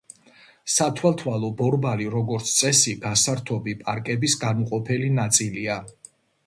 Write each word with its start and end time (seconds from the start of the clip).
სათვალთვალო 0.75 1.51
ბორბალი, 1.59 2.07
როგორც 2.15 2.55
წესი, 2.61 2.97
გასართობი 3.05 3.79
პარკების 3.83 4.39
განუყოფელი 4.47 5.17
ნაწილია. 5.21 5.83